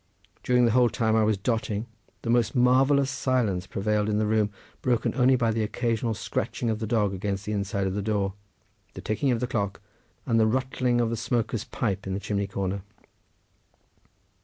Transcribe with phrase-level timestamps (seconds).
[0.41, 1.85] During the whole time I was dotting
[2.23, 4.49] the most marvellous silence prevailed in the room,
[4.81, 8.33] broken only by the occasional scratching of the dog against the inside of the door,
[8.95, 9.79] the ticking of the clock,
[10.25, 12.81] and the ruttling of the smoker's pipe in the chimney corner.